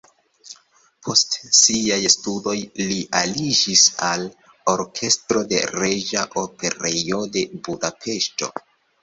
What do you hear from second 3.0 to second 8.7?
aliĝis al orkestro de Reĝa Operejo de Budapeŝto.